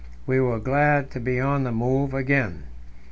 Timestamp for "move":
1.71-2.11